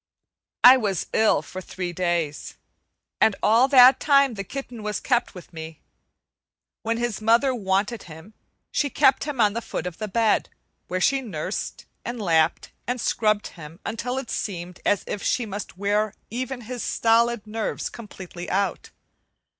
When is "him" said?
8.09-8.33, 9.25-9.39, 13.49-13.79